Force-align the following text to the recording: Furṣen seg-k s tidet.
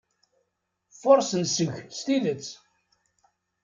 Furṣen 0.99 1.43
seg-k 1.47 1.77
s 1.97 1.99
tidet. 2.05 2.47